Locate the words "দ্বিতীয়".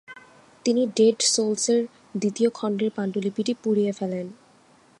2.15-2.49